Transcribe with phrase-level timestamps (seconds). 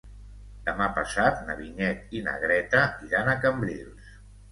[0.67, 4.09] Demà passat na Vinyet i na Greta iran a Cambrils.